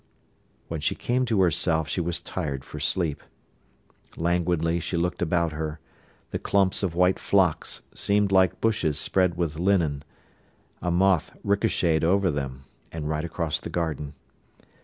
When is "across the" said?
13.23-13.69